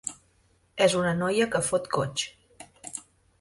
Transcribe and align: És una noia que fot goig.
És 0.85 0.95
una 1.01 1.11
noia 1.19 1.47
que 1.57 1.61
fot 1.67 1.91
goig. 1.99 2.25